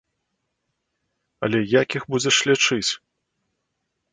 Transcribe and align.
Але 1.47 1.59
як 1.81 1.87
іх 1.99 2.03
будзеш 2.15 2.35
лячыць? 2.53 2.89